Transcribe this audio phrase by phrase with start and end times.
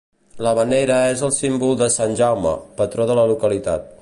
[0.45, 3.91] La venera és el símbol de Sant Jaume, patró de la localitat.